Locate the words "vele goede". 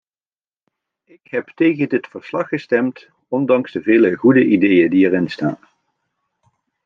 3.81-4.45